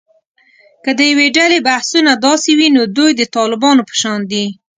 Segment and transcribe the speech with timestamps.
[0.83, 4.45] که د یوې ډلې بحثونه داسې وي، نو دوی د طالبانو په شان دي